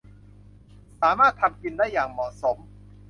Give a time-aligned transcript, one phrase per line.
[1.01, 2.57] สามารถทำกินได้อย่างเหมาะสม